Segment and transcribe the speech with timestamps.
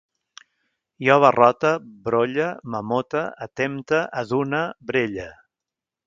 [1.07, 1.73] Jo barrote,
[2.07, 5.29] brolle, m'amote, atempte, adune, brelle